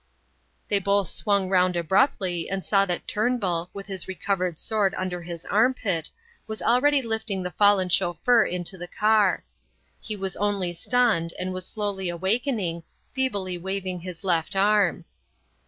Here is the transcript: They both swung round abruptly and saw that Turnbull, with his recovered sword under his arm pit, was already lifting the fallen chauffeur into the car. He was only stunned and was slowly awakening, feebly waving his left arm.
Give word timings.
They 0.67 0.79
both 0.79 1.09
swung 1.09 1.47
round 1.47 1.75
abruptly 1.75 2.49
and 2.49 2.65
saw 2.65 2.87
that 2.87 3.07
Turnbull, 3.07 3.69
with 3.71 3.85
his 3.85 4.07
recovered 4.07 4.57
sword 4.57 4.95
under 4.97 5.21
his 5.21 5.45
arm 5.45 5.75
pit, 5.75 6.09
was 6.47 6.59
already 6.59 7.03
lifting 7.03 7.43
the 7.43 7.51
fallen 7.51 7.87
chauffeur 7.87 8.43
into 8.43 8.79
the 8.79 8.87
car. 8.87 9.43
He 9.99 10.15
was 10.15 10.35
only 10.37 10.73
stunned 10.73 11.35
and 11.37 11.53
was 11.53 11.67
slowly 11.67 12.09
awakening, 12.09 12.81
feebly 13.13 13.59
waving 13.59 13.99
his 13.99 14.23
left 14.23 14.55
arm. 14.55 15.05